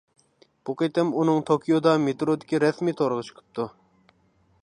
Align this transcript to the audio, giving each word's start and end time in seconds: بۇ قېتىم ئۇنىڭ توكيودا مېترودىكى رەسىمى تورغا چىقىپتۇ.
بۇ 0.69 0.73
قېتىم 0.81 1.11
ئۇنىڭ 1.23 1.43
توكيودا 1.49 1.93
مېترودىكى 2.07 2.61
رەسىمى 2.65 2.97
تورغا 3.03 3.27
چىقىپتۇ. 3.31 3.67